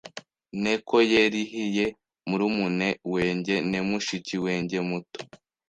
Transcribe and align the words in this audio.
neko 0.63 0.95
yerihiye 1.11 1.85
murumune 2.29 2.89
wenjye 3.13 3.55
ne 3.69 3.79
mushiki 3.87 4.35
wenjyemuto 4.45 5.19